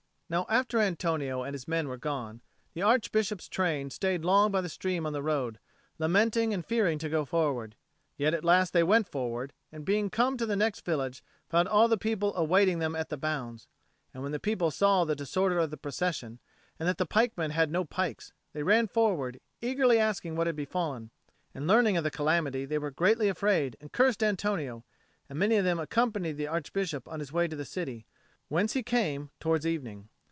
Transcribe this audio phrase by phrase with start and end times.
[0.31, 2.39] Now after Antonio and his men were gone,
[2.73, 5.59] the Archbishop's train stayed long by the stream on the road,
[5.99, 7.75] lamenting and fearing to go forward.
[8.15, 11.89] Yet at last they went forward, and being come to the next village found all
[11.89, 13.67] the people awaiting them at the bounds.
[14.13, 16.39] And when the people saw the disorder of the procession,
[16.79, 21.11] and that the pikemen had no pikes, they ran forward, eagerly asking what had befallen;
[21.53, 24.85] and learning of the calamity, they were greatly afraid and cursed Antonio;
[25.27, 28.05] and many of them accompanied the Archbishop on his way to the city,
[28.47, 30.07] whence he came towards evening.